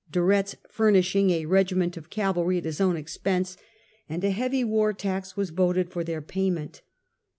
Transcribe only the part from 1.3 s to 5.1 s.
regiment of cavalry at his own expense; and a heavy war